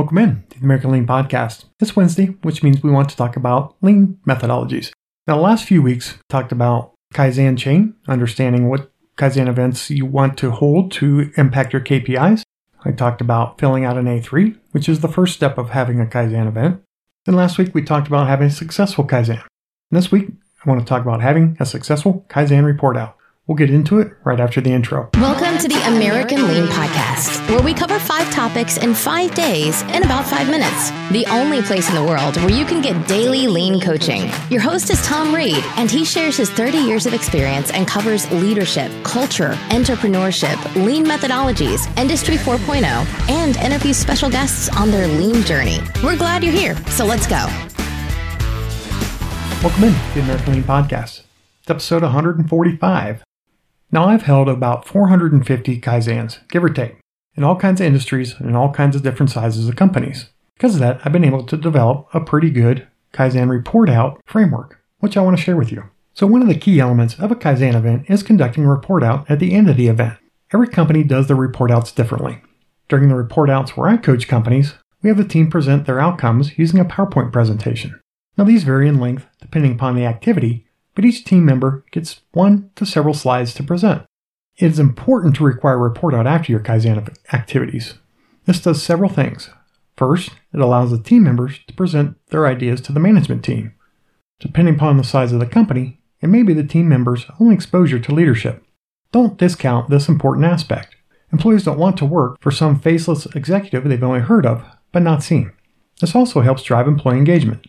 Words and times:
Welcome 0.00 0.16
in 0.16 0.44
to 0.48 0.58
the 0.58 0.64
American 0.64 0.92
Lean 0.92 1.06
Podcast. 1.06 1.66
It's 1.78 1.94
Wednesday, 1.94 2.28
which 2.40 2.62
means 2.62 2.82
we 2.82 2.90
want 2.90 3.10
to 3.10 3.16
talk 3.18 3.36
about 3.36 3.76
lean 3.82 4.18
methodologies. 4.26 4.92
Now, 5.26 5.36
the 5.36 5.42
last 5.42 5.66
few 5.66 5.82
weeks 5.82 6.16
talked 6.30 6.52
about 6.52 6.94
Kaizen 7.12 7.58
chain, 7.58 7.96
understanding 8.08 8.70
what 8.70 8.90
Kaizen 9.18 9.46
events 9.46 9.90
you 9.90 10.06
want 10.06 10.38
to 10.38 10.52
hold 10.52 10.90
to 10.92 11.30
impact 11.36 11.74
your 11.74 11.82
KPIs. 11.82 12.40
I 12.82 12.92
talked 12.92 13.20
about 13.20 13.60
filling 13.60 13.84
out 13.84 13.98
an 13.98 14.06
A3, 14.06 14.58
which 14.70 14.88
is 14.88 15.00
the 15.00 15.06
first 15.06 15.34
step 15.34 15.58
of 15.58 15.68
having 15.68 16.00
a 16.00 16.06
Kaizen 16.06 16.48
event. 16.48 16.80
Then 17.26 17.36
last 17.36 17.58
week 17.58 17.74
we 17.74 17.82
talked 17.82 18.06
about 18.08 18.26
having 18.26 18.46
a 18.46 18.50
successful 18.50 19.06
Kaizen. 19.06 19.42
And 19.90 19.98
this 19.98 20.10
week 20.10 20.30
I 20.64 20.70
want 20.70 20.80
to 20.80 20.86
talk 20.86 21.02
about 21.02 21.20
having 21.20 21.58
a 21.60 21.66
successful 21.66 22.24
Kaizen 22.30 22.64
report 22.64 22.96
out. 22.96 23.18
We'll 23.50 23.56
get 23.56 23.70
into 23.70 23.98
it 23.98 24.12
right 24.22 24.38
after 24.38 24.60
the 24.60 24.70
intro. 24.70 25.10
Welcome 25.14 25.58
to 25.58 25.66
the 25.66 25.82
American 25.88 26.46
Lean 26.46 26.66
Podcast, 26.66 27.50
where 27.50 27.60
we 27.60 27.74
cover 27.74 27.98
five 27.98 28.30
topics 28.30 28.76
in 28.76 28.94
five 28.94 29.34
days 29.34 29.82
in 29.90 30.04
about 30.04 30.24
five 30.24 30.48
minutes. 30.48 30.92
The 31.10 31.26
only 31.26 31.60
place 31.60 31.88
in 31.88 31.96
the 31.96 32.04
world 32.04 32.36
where 32.36 32.52
you 32.52 32.64
can 32.64 32.80
get 32.80 33.08
daily 33.08 33.48
lean 33.48 33.80
coaching. 33.80 34.30
Your 34.50 34.60
host 34.60 34.88
is 34.90 35.04
Tom 35.04 35.34
Reed, 35.34 35.64
and 35.76 35.90
he 35.90 36.04
shares 36.04 36.36
his 36.36 36.48
30 36.48 36.78
years 36.78 37.06
of 37.06 37.12
experience 37.12 37.72
and 37.72 37.88
covers 37.88 38.30
leadership, 38.30 38.92
culture, 39.02 39.54
entrepreneurship, 39.70 40.56
lean 40.86 41.04
methodologies, 41.04 41.88
Industry 41.98 42.36
4.0, 42.36 42.84
and 43.28 43.56
interviews 43.56 43.96
special 43.96 44.30
guests 44.30 44.68
on 44.76 44.92
their 44.92 45.08
lean 45.08 45.42
journey. 45.42 45.80
We're 46.04 46.16
glad 46.16 46.44
you're 46.44 46.52
here, 46.52 46.76
so 46.86 47.04
let's 47.04 47.26
go. 47.26 47.46
Welcome 49.60 49.82
in 49.82 49.92
to 49.92 50.14
the 50.14 50.20
American 50.20 50.52
Lean 50.52 50.62
Podcast. 50.62 51.22
It's 51.62 51.68
episode 51.70 52.04
145. 52.04 53.24
Now, 53.92 54.04
I've 54.04 54.22
held 54.22 54.48
about 54.48 54.86
450 54.86 55.80
Kaizens, 55.80 56.46
give 56.48 56.62
or 56.62 56.68
take, 56.68 56.98
in 57.34 57.42
all 57.42 57.56
kinds 57.56 57.80
of 57.80 57.86
industries 57.86 58.34
and 58.38 58.48
in 58.48 58.54
all 58.54 58.72
kinds 58.72 58.94
of 58.94 59.02
different 59.02 59.30
sizes 59.30 59.68
of 59.68 59.74
companies. 59.74 60.30
Because 60.54 60.74
of 60.74 60.80
that, 60.80 61.00
I've 61.04 61.12
been 61.12 61.24
able 61.24 61.44
to 61.44 61.56
develop 61.56 62.06
a 62.14 62.20
pretty 62.20 62.50
good 62.50 62.86
Kaizen 63.12 63.50
report 63.50 63.88
out 63.88 64.20
framework, 64.26 64.80
which 65.00 65.16
I 65.16 65.22
want 65.22 65.36
to 65.36 65.42
share 65.42 65.56
with 65.56 65.72
you. 65.72 65.84
So, 66.14 66.26
one 66.26 66.42
of 66.42 66.48
the 66.48 66.54
key 66.54 66.78
elements 66.78 67.18
of 67.18 67.32
a 67.32 67.36
Kaizen 67.36 67.74
event 67.74 68.08
is 68.08 68.22
conducting 68.22 68.64
a 68.64 68.68
report 68.68 69.02
out 69.02 69.28
at 69.28 69.40
the 69.40 69.54
end 69.54 69.68
of 69.68 69.76
the 69.76 69.88
event. 69.88 70.18
Every 70.52 70.68
company 70.68 71.02
does 71.02 71.26
their 71.26 71.36
report 71.36 71.70
outs 71.70 71.92
differently. 71.92 72.42
During 72.88 73.08
the 73.08 73.14
report 73.14 73.50
outs 73.50 73.76
where 73.76 73.88
I 73.88 73.96
coach 73.96 74.28
companies, 74.28 74.74
we 75.02 75.08
have 75.08 75.16
the 75.16 75.24
team 75.24 75.50
present 75.50 75.86
their 75.86 76.00
outcomes 76.00 76.58
using 76.58 76.78
a 76.78 76.84
PowerPoint 76.84 77.32
presentation. 77.32 77.98
Now, 78.36 78.44
these 78.44 78.64
vary 78.64 78.86
in 78.86 79.00
length 79.00 79.26
depending 79.40 79.72
upon 79.72 79.96
the 79.96 80.06
activity 80.06 80.66
but 80.94 81.04
each 81.04 81.24
team 81.24 81.44
member 81.44 81.84
gets 81.90 82.20
one 82.32 82.70
to 82.76 82.86
several 82.86 83.14
slides 83.14 83.54
to 83.54 83.62
present. 83.62 84.02
It 84.56 84.66
is 84.66 84.78
important 84.78 85.36
to 85.36 85.44
require 85.44 85.74
a 85.74 85.78
report 85.78 86.14
out 86.14 86.26
after 86.26 86.52
your 86.52 86.60
Kaizen 86.60 87.14
activities. 87.32 87.94
This 88.44 88.60
does 88.60 88.82
several 88.82 89.08
things. 89.08 89.50
First, 89.96 90.30
it 90.52 90.60
allows 90.60 90.90
the 90.90 90.98
team 90.98 91.22
members 91.22 91.60
to 91.66 91.74
present 91.74 92.16
their 92.28 92.46
ideas 92.46 92.80
to 92.82 92.92
the 92.92 93.00
management 93.00 93.44
team. 93.44 93.74
Depending 94.38 94.74
upon 94.74 94.96
the 94.96 95.04
size 95.04 95.32
of 95.32 95.40
the 95.40 95.46
company, 95.46 96.00
it 96.20 96.28
may 96.28 96.42
be 96.42 96.54
the 96.54 96.64
team 96.64 96.88
members' 96.88 97.26
only 97.38 97.54
exposure 97.54 97.98
to 97.98 98.14
leadership. 98.14 98.64
Don't 99.12 99.38
discount 99.38 99.90
this 99.90 100.08
important 100.08 100.46
aspect. 100.46 100.96
Employees 101.32 101.64
don't 101.64 101.78
want 101.78 101.96
to 101.98 102.04
work 102.04 102.40
for 102.40 102.50
some 102.50 102.78
faceless 102.78 103.26
executive 103.34 103.84
they've 103.84 104.02
only 104.02 104.20
heard 104.20 104.46
of, 104.46 104.64
but 104.92 105.02
not 105.02 105.22
seen. 105.22 105.52
This 106.00 106.14
also 106.14 106.40
helps 106.40 106.62
drive 106.62 106.88
employee 106.88 107.18
engagement. 107.18 107.66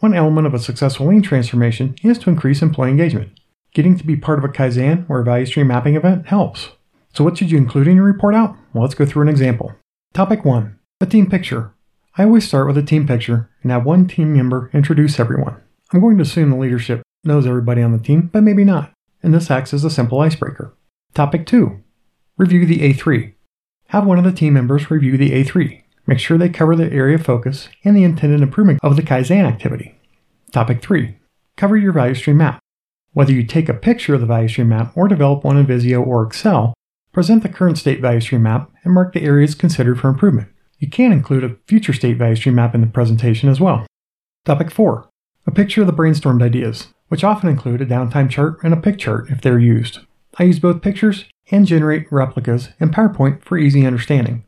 One 0.00 0.14
element 0.14 0.46
of 0.46 0.54
a 0.54 0.60
successful 0.60 1.08
lean 1.08 1.22
transformation 1.22 1.96
is 2.04 2.18
to 2.18 2.30
increase 2.30 2.62
employee 2.62 2.90
engagement. 2.90 3.40
Getting 3.74 3.98
to 3.98 4.06
be 4.06 4.14
part 4.14 4.38
of 4.38 4.44
a 4.44 4.48
Kaizen 4.48 5.04
or 5.10 5.18
a 5.18 5.24
value 5.24 5.44
stream 5.44 5.66
mapping 5.66 5.96
event 5.96 6.28
helps. 6.28 6.70
So, 7.12 7.24
what 7.24 7.36
should 7.36 7.50
you 7.50 7.58
include 7.58 7.88
in 7.88 7.96
your 7.96 8.04
report 8.04 8.36
out? 8.36 8.54
Well, 8.72 8.82
let's 8.82 8.94
go 8.94 9.04
through 9.04 9.22
an 9.22 9.28
example. 9.28 9.74
Topic 10.14 10.44
1 10.44 10.78
A 11.00 11.06
team 11.06 11.28
picture. 11.28 11.74
I 12.16 12.22
always 12.22 12.46
start 12.46 12.68
with 12.68 12.78
a 12.78 12.82
team 12.82 13.08
picture 13.08 13.50
and 13.62 13.72
have 13.72 13.84
one 13.84 14.06
team 14.06 14.36
member 14.36 14.70
introduce 14.72 15.18
everyone. 15.18 15.56
I'm 15.92 16.00
going 16.00 16.16
to 16.18 16.22
assume 16.22 16.50
the 16.50 16.56
leadership 16.56 17.02
knows 17.24 17.44
everybody 17.44 17.82
on 17.82 17.90
the 17.90 17.98
team, 17.98 18.30
but 18.32 18.44
maybe 18.44 18.64
not, 18.64 18.92
and 19.24 19.34
this 19.34 19.50
acts 19.50 19.74
as 19.74 19.82
a 19.82 19.90
simple 19.90 20.20
icebreaker. 20.20 20.76
Topic 21.12 21.44
2 21.44 21.82
Review 22.36 22.66
the 22.66 22.92
A3. 22.92 23.34
Have 23.88 24.06
one 24.06 24.18
of 24.18 24.24
the 24.24 24.30
team 24.30 24.54
members 24.54 24.92
review 24.92 25.16
the 25.16 25.30
A3. 25.30 25.82
Make 26.08 26.20
sure 26.20 26.38
they 26.38 26.48
cover 26.48 26.74
the 26.74 26.90
area 26.90 27.16
of 27.16 27.26
focus 27.26 27.68
and 27.84 27.94
the 27.94 28.02
intended 28.02 28.40
improvement 28.40 28.80
of 28.82 28.96
the 28.96 29.02
Kaizen 29.02 29.44
activity. 29.44 29.94
Topic 30.52 30.80
3. 30.80 31.18
Cover 31.58 31.76
your 31.76 31.92
value 31.92 32.14
stream 32.14 32.38
map. 32.38 32.60
Whether 33.12 33.32
you 33.32 33.44
take 33.44 33.68
a 33.68 33.74
picture 33.74 34.14
of 34.14 34.22
the 34.22 34.26
value 34.26 34.48
stream 34.48 34.70
map 34.70 34.96
or 34.96 35.06
develop 35.06 35.44
one 35.44 35.58
in 35.58 35.66
Visio 35.66 36.02
or 36.02 36.26
Excel, 36.26 36.72
present 37.12 37.42
the 37.42 37.50
current 37.50 37.76
state 37.76 38.00
value 38.00 38.22
stream 38.22 38.42
map 38.42 38.70
and 38.84 38.94
mark 38.94 39.12
the 39.12 39.22
areas 39.22 39.54
considered 39.54 40.00
for 40.00 40.08
improvement. 40.08 40.48
You 40.78 40.88
can 40.88 41.12
include 41.12 41.44
a 41.44 41.56
future 41.66 41.92
state 41.92 42.16
value 42.16 42.36
stream 42.36 42.54
map 42.54 42.74
in 42.74 42.80
the 42.80 42.86
presentation 42.86 43.50
as 43.50 43.60
well. 43.60 43.86
Topic 44.46 44.70
4. 44.70 45.10
A 45.46 45.50
picture 45.50 45.82
of 45.82 45.86
the 45.88 45.92
brainstormed 45.92 46.42
ideas, 46.42 46.88
which 47.08 47.22
often 47.22 47.50
include 47.50 47.82
a 47.82 47.86
downtime 47.86 48.30
chart 48.30 48.58
and 48.62 48.72
a 48.72 48.78
pick 48.78 48.96
chart 48.98 49.28
if 49.28 49.42
they're 49.42 49.58
used. 49.58 49.98
I 50.38 50.44
use 50.44 50.58
both 50.58 50.80
pictures 50.80 51.26
and 51.50 51.66
generate 51.66 52.10
replicas 52.10 52.70
in 52.80 52.92
PowerPoint 52.92 53.44
for 53.44 53.58
easy 53.58 53.84
understanding. 53.84 54.44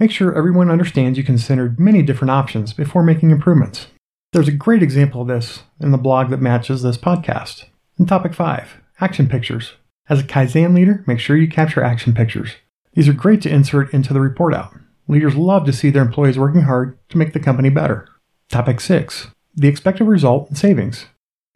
Make 0.00 0.12
sure 0.12 0.32
everyone 0.32 0.70
understands 0.70 1.18
you 1.18 1.24
considered 1.24 1.80
many 1.80 2.02
different 2.02 2.30
options 2.30 2.72
before 2.72 3.02
making 3.02 3.32
improvements. 3.32 3.88
There's 4.32 4.46
a 4.46 4.52
great 4.52 4.80
example 4.80 5.22
of 5.22 5.28
this 5.28 5.64
in 5.80 5.90
the 5.90 5.98
blog 5.98 6.30
that 6.30 6.40
matches 6.40 6.82
this 6.82 6.96
podcast. 6.96 7.64
In 7.98 8.06
topic 8.06 8.32
5, 8.32 8.76
action 9.00 9.28
pictures. 9.28 9.72
As 10.08 10.20
a 10.20 10.24
Kaizen 10.24 10.72
leader, 10.72 11.02
make 11.08 11.18
sure 11.18 11.36
you 11.36 11.48
capture 11.48 11.82
action 11.82 12.14
pictures. 12.14 12.52
These 12.94 13.08
are 13.08 13.12
great 13.12 13.42
to 13.42 13.50
insert 13.50 13.92
into 13.92 14.12
the 14.12 14.20
report 14.20 14.54
out. 14.54 14.72
Leaders 15.08 15.34
love 15.34 15.66
to 15.66 15.72
see 15.72 15.90
their 15.90 16.02
employees 16.02 16.38
working 16.38 16.62
hard 16.62 16.96
to 17.08 17.18
make 17.18 17.32
the 17.32 17.40
company 17.40 17.68
better. 17.68 18.08
Topic 18.48 18.80
6, 18.80 19.28
the 19.56 19.66
expected 19.66 20.04
result 20.04 20.48
and 20.48 20.56
savings. 20.56 21.06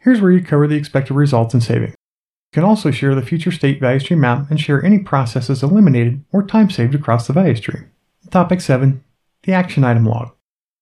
Here's 0.01 0.21
where 0.21 0.33
you 0.33 0.43
cover 0.43 0.67
the 0.67 0.75
expected 0.75 1.15
results 1.15 1.55
and 1.55 1.63
savings. 1.63 1.93
You 1.93 2.61
can 2.61 2.65
also 2.65 2.91
share 2.91 3.15
the 3.15 3.23
future 3.23 3.53
state 3.53 3.79
value 3.79 4.01
stream 4.01 4.19
map 4.19 4.51
and 4.51 4.61
share 4.61 4.85
any 4.85 4.99
processes 4.99 5.63
eliminated 5.63 6.25
or 6.33 6.43
time 6.43 6.71
saved 6.71 6.97
across 6.97 7.29
the 7.29 7.33
value 7.33 7.55
stream. 7.55 7.89
Topic 8.33 8.63
7 8.63 9.05
The 9.43 9.53
Action 9.53 9.85
Item 9.85 10.07
Log. 10.07 10.31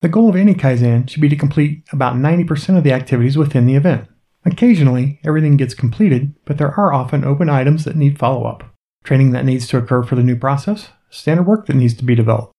The 0.02 0.08
goal 0.08 0.28
of 0.28 0.36
any 0.36 0.54
Kaizen 0.54 1.10
should 1.10 1.20
be 1.20 1.28
to 1.28 1.34
complete 1.34 1.82
about 1.90 2.14
90% 2.14 2.78
of 2.78 2.84
the 2.84 2.92
activities 2.92 3.36
within 3.36 3.66
the 3.66 3.74
event. 3.74 4.06
Occasionally, 4.44 5.18
everything 5.24 5.56
gets 5.56 5.74
completed, 5.74 6.32
but 6.44 6.58
there 6.58 6.72
are 6.78 6.92
often 6.92 7.24
open 7.24 7.48
items 7.48 7.84
that 7.84 7.96
need 7.96 8.20
follow 8.20 8.44
up, 8.44 8.72
training 9.02 9.32
that 9.32 9.44
needs 9.44 9.66
to 9.66 9.78
occur 9.78 10.04
for 10.04 10.14
the 10.14 10.22
new 10.22 10.36
process, 10.36 10.90
standard 11.10 11.42
work 11.42 11.66
that 11.66 11.74
needs 11.74 11.94
to 11.94 12.04
be 12.04 12.14
developed. 12.14 12.52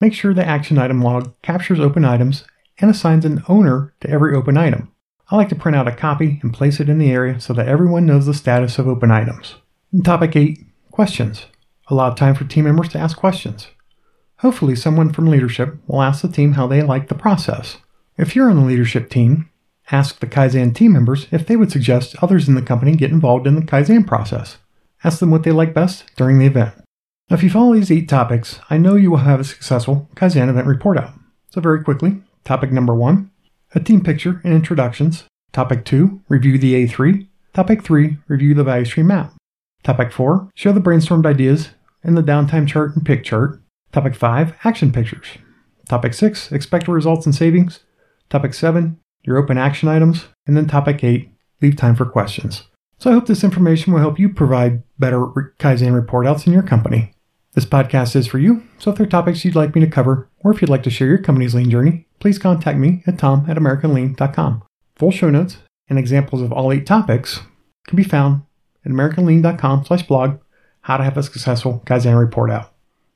Make 0.00 0.14
sure 0.14 0.32
the 0.32 0.42
action 0.42 0.78
item 0.78 1.02
log 1.02 1.34
captures 1.42 1.78
open 1.78 2.06
items 2.06 2.44
and 2.78 2.90
assigns 2.90 3.26
an 3.26 3.42
owner 3.46 3.92
to 4.00 4.08
every 4.08 4.34
open 4.34 4.56
item. 4.56 4.90
I 5.30 5.36
like 5.36 5.50
to 5.50 5.54
print 5.54 5.76
out 5.76 5.86
a 5.86 5.94
copy 5.94 6.40
and 6.42 6.54
place 6.54 6.80
it 6.80 6.88
in 6.88 6.96
the 6.96 7.12
area 7.12 7.40
so 7.40 7.52
that 7.52 7.68
everyone 7.68 8.06
knows 8.06 8.24
the 8.24 8.32
status 8.32 8.78
of 8.78 8.88
open 8.88 9.10
items. 9.10 9.56
topic 10.02 10.34
8 10.34 10.64
Questions. 10.90 11.44
Allow 11.88 12.14
time 12.14 12.34
for 12.34 12.44
team 12.44 12.64
members 12.64 12.88
to 12.88 12.98
ask 12.98 13.18
questions. 13.18 13.68
Hopefully, 14.40 14.74
someone 14.74 15.12
from 15.12 15.26
leadership 15.26 15.76
will 15.86 16.00
ask 16.00 16.22
the 16.22 16.28
team 16.28 16.52
how 16.52 16.66
they 16.66 16.82
like 16.82 17.08
the 17.08 17.14
process. 17.14 17.76
If 18.16 18.34
you're 18.34 18.48
on 18.48 18.56
the 18.56 18.64
leadership 18.66 19.10
team, 19.10 19.50
ask 19.92 20.18
the 20.18 20.26
Kaizen 20.26 20.74
team 20.74 20.94
members 20.94 21.26
if 21.30 21.46
they 21.46 21.56
would 21.56 21.70
suggest 21.70 22.16
others 22.22 22.48
in 22.48 22.54
the 22.54 22.62
company 22.62 22.96
get 22.96 23.10
involved 23.10 23.46
in 23.46 23.54
the 23.54 23.60
Kaizen 23.60 24.06
process. 24.06 24.56
Ask 25.04 25.18
them 25.18 25.30
what 25.30 25.42
they 25.42 25.52
like 25.52 25.74
best 25.74 26.04
during 26.16 26.38
the 26.38 26.46
event. 26.46 26.74
Now, 27.28 27.36
if 27.36 27.42
you 27.42 27.50
follow 27.50 27.74
these 27.74 27.90
eight 27.90 28.08
topics, 28.08 28.60
I 28.70 28.78
know 28.78 28.94
you 28.94 29.10
will 29.10 29.18
have 29.18 29.40
a 29.40 29.44
successful 29.44 30.08
Kaizen 30.14 30.48
event 30.48 30.66
report 30.66 30.96
out. 30.96 31.12
So, 31.50 31.60
very 31.60 31.84
quickly, 31.84 32.22
topic 32.44 32.72
number 32.72 32.94
one 32.94 33.30
a 33.74 33.80
team 33.80 34.02
picture 34.02 34.40
and 34.42 34.54
introductions. 34.54 35.24
Topic 35.52 35.84
two, 35.84 36.22
review 36.28 36.56
the 36.56 36.86
A3. 36.86 37.26
Topic 37.52 37.82
three, 37.82 38.16
review 38.26 38.54
the 38.54 38.64
value 38.64 38.86
stream 38.86 39.08
map. 39.08 39.34
Topic 39.82 40.12
four, 40.12 40.48
show 40.54 40.72
the 40.72 40.80
brainstormed 40.80 41.26
ideas 41.26 41.70
in 42.02 42.14
the 42.14 42.22
downtime 42.22 42.66
chart 42.66 42.96
and 42.96 43.04
pick 43.04 43.22
chart. 43.22 43.60
Topic 43.92 44.14
5 44.14 44.54
Action 44.64 44.92
Pictures. 44.92 45.26
Topic 45.88 46.14
6 46.14 46.52
Expected 46.52 46.92
results 46.92 47.26
and 47.26 47.34
savings. 47.34 47.80
Topic 48.28 48.54
7 48.54 48.98
Your 49.22 49.36
open 49.36 49.58
action 49.58 49.88
items. 49.88 50.26
And 50.46 50.56
then 50.56 50.66
topic 50.66 51.02
8 51.02 51.28
Leave 51.60 51.76
time 51.76 51.96
for 51.96 52.06
questions. 52.06 52.64
So 52.98 53.10
I 53.10 53.14
hope 53.14 53.26
this 53.26 53.44
information 53.44 53.92
will 53.92 54.00
help 54.00 54.18
you 54.18 54.28
provide 54.28 54.82
better 54.98 55.20
Kaizen 55.58 55.94
report 55.94 56.26
outs 56.26 56.46
in 56.46 56.52
your 56.52 56.62
company. 56.62 57.14
This 57.52 57.64
podcast 57.64 58.14
is 58.14 58.26
for 58.26 58.38
you, 58.38 58.62
so 58.78 58.90
if 58.90 58.96
there 58.96 59.06
are 59.06 59.10
topics 59.10 59.44
you'd 59.44 59.56
like 59.56 59.74
me 59.74 59.80
to 59.80 59.90
cover, 59.90 60.28
or 60.44 60.52
if 60.52 60.60
you'd 60.60 60.70
like 60.70 60.84
to 60.84 60.90
share 60.90 61.08
your 61.08 61.18
company's 61.18 61.54
lean 61.54 61.68
journey, 61.68 62.06
please 62.20 62.38
contact 62.38 62.78
me 62.78 63.02
at 63.08 63.18
tom 63.18 63.46
at 63.48 63.56
americanlean.com. 63.56 64.62
Full 64.96 65.10
show 65.10 65.30
notes 65.30 65.56
and 65.88 65.98
examples 65.98 66.42
of 66.42 66.52
all 66.52 66.72
eight 66.72 66.86
topics 66.86 67.40
can 67.88 67.96
be 67.96 68.04
found 68.04 68.42
at 68.84 68.92
americanlean.com 68.92 69.84
slash 69.84 70.06
blog 70.06 70.38
how 70.82 70.96
to 70.96 71.04
have 71.04 71.16
a 71.16 71.22
successful 71.22 71.82
Kaizen 71.86 72.18
report 72.18 72.50
out. 72.50 72.72